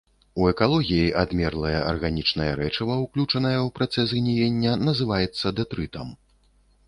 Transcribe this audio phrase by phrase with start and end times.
[0.43, 6.07] У экалогіі адмерлае арганічнае рэчыва, уключанае ў працэс гніення, называецца дэтрытам.